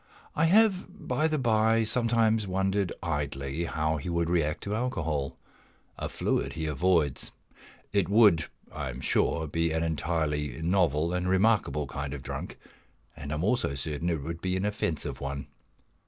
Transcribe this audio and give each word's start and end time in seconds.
I 0.35 0.45
have, 0.45 0.87
by 1.07 1.27
the 1.27 1.37
bye, 1.37 1.83
sometimes 1.83 2.47
wondered 2.47 2.91
idly 3.03 3.65
how 3.65 3.97
he 3.97 4.09
would 4.09 4.31
react 4.31 4.63
to 4.63 4.73
alcohol 4.73 5.37
a 5.95 6.09
fluid 6.09 6.53
he 6.53 6.65
avoids. 6.65 7.31
It 7.93 8.09
would, 8.09 8.45
I 8.73 8.89
am 8.89 8.99
sure, 8.99 9.45
be 9.45 9.71
an 9.71 9.83
entirely 9.83 10.59
novel 10.63 11.13
and 11.13 11.29
remarkable 11.29 11.85
kind 11.85 12.15
of 12.15 12.23
Drunk, 12.23 12.57
and 13.15 13.31
I 13.31 13.35
am 13.35 13.43
also 13.43 13.75
certain 13.75 14.09
it 14.09 14.23
would 14.23 14.41
be 14.41 14.57
an 14.57 14.65
offensive 14.65 15.21
one. 15.21 15.45